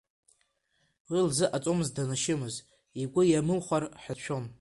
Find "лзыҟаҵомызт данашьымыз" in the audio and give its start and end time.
1.27-2.55